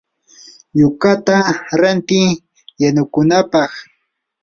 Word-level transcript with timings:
yukata 0.79 1.37
ranti 1.79 2.21
yanukunapaq. 2.81 3.71